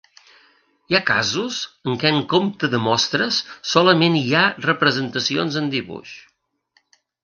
Hi 0.93 0.95
ha 0.99 1.01
casos 1.09 1.59
en 1.91 1.99
què 2.05 2.13
en 2.13 2.17
compte 2.33 2.71
de 2.73 2.81
mostres 2.87 3.39
solament 3.75 4.19
hi 4.23 4.27
ha 4.35 4.45
representacions 4.69 5.63
en 5.65 5.75
dibuix. 5.79 6.21